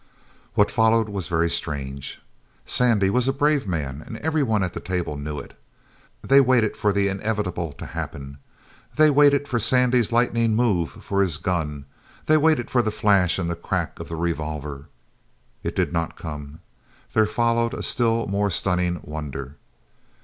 [0.55, 2.23] What followed was very strange.
[2.65, 5.55] Sandy was a brave man and everyone at that table knew it.
[6.23, 8.39] They waited for the inevitable to happen.
[8.95, 11.85] They waited for Sandy's lightning move for his gun.
[12.25, 14.87] They waited for the flash and the crack of the revolver.
[15.61, 16.61] It did not come.
[17.13, 19.57] There followed a still more stunning wonder.